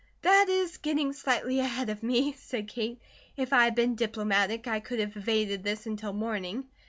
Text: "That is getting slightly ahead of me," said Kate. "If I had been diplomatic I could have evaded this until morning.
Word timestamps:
"That 0.23 0.47
is 0.49 0.77
getting 0.77 1.13
slightly 1.13 1.59
ahead 1.59 1.89
of 1.91 2.01
me," 2.01 2.33
said 2.33 2.67
Kate. 2.67 2.99
"If 3.37 3.53
I 3.53 3.65
had 3.65 3.75
been 3.75 3.93
diplomatic 3.93 4.67
I 4.67 4.79
could 4.79 4.97
have 4.99 5.15
evaded 5.15 5.63
this 5.63 5.85
until 5.85 6.11
morning. 6.11 6.67